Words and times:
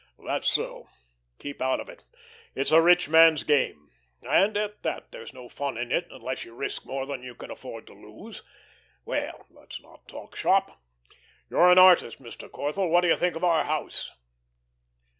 "That's 0.25 0.47
so. 0.47 0.89
Keep 1.37 1.61
out 1.61 1.79
of 1.79 1.87
it. 1.87 2.05
It's 2.55 2.71
a 2.71 2.81
rich 2.81 3.07
man's 3.07 3.43
game. 3.43 3.91
And 4.23 4.57
at 4.57 4.81
that, 4.81 5.11
there's 5.11 5.31
no 5.31 5.47
fun 5.47 5.77
in 5.77 5.91
it 5.91 6.07
unless 6.09 6.43
you 6.43 6.55
risk 6.55 6.87
more 6.87 7.05
than 7.05 7.21
you 7.21 7.35
can 7.35 7.51
afford 7.51 7.85
to 7.85 7.93
lose. 7.93 8.41
Well, 9.05 9.45
let's 9.51 9.79
not 9.79 10.07
talk 10.07 10.35
shop. 10.35 10.81
You're 11.51 11.71
an 11.71 11.77
artist, 11.77 12.19
Mr. 12.19 12.49
Corthell. 12.49 12.89
What 12.89 13.01
do 13.01 13.09
you 13.09 13.15
think 13.15 13.35
of 13.35 13.43
our 13.43 13.63
house?" 13.63 14.09